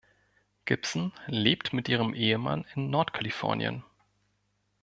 [0.65, 3.83] Gibson lebt mit ihrem Ehemann in Nordkalifornien.